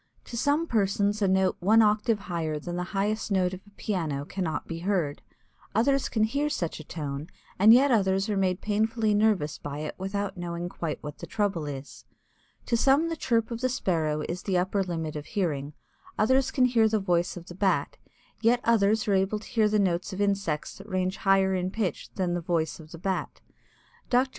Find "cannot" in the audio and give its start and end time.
4.25-4.65